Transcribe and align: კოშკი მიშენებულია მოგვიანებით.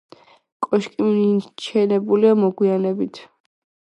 კოშკი 0.67 1.05
მიშენებულია 1.09 2.33
მოგვიანებით. 2.45 3.23